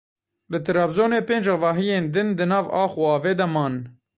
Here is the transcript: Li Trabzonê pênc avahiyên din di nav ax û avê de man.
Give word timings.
Li 0.51 0.59
Trabzonê 0.65 1.19
pênc 1.27 1.45
avahiyên 1.53 2.05
din 2.13 2.29
di 2.37 2.45
nav 2.51 2.65
ax 2.83 2.91
û 3.01 3.03
avê 3.15 3.33
de 3.39 3.47
man. 3.53 3.73